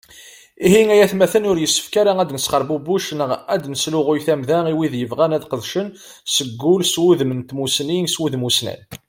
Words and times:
Ihi 0.65 0.81
ay 0.93 1.01
atmaten, 1.05 1.47
ur 1.51 1.57
yessefk 1.59 1.93
ara 2.01 2.13
ad 2.21 2.29
nesxerbubec 2.33 3.07
neɣ 3.19 3.29
ad 3.53 3.63
nesluɣuy 3.67 4.19
tamda 4.25 4.57
i 4.71 4.73
wid 4.77 4.93
yebɣan 4.97 5.35
ad 5.35 5.47
qedcen 5.51 5.87
seg 6.35 6.49
ul, 6.73 6.81
s 6.85 6.95
wudem 7.01 7.31
n 7.39 7.41
tmusni, 7.49 7.97
s 8.07 8.15
wudem 8.19 8.45
ussnan. 8.47 8.81